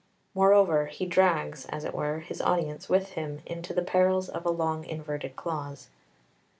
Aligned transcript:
Moreover, 0.33 0.87
he 0.87 1.05
drags, 1.05 1.65
as 1.67 1.83
it 1.83 1.93
were, 1.93 2.21
his 2.21 2.41
audience 2.41 2.89
with 2.89 3.09
him 3.09 3.41
into 3.45 3.71
the 3.71 3.83
perils 3.83 4.29
of 4.29 4.47
a 4.47 4.49
long 4.49 4.83
inverted 4.83 5.35
clause. 5.35 5.91